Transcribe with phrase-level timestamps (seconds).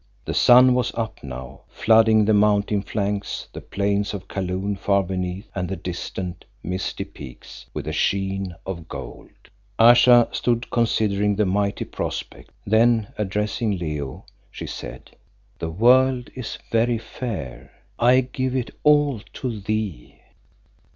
[0.25, 5.47] The sun was up now, flooding the Mountain flanks, the plains of Kaloon far beneath
[5.53, 9.29] and the distant, misty peaks with a sheen of gold.
[9.77, 15.11] Ayesha stood considering the mighty prospect, then addressing Leo, she said
[15.59, 20.19] "The world is very fair; I give it all to thee."